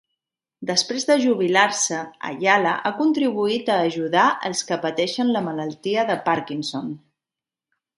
[0.69, 1.99] Després de jubilar-se,
[2.31, 6.95] Ayala ha contribuït a ajudar els que pateixen la malaltia de Parkinson.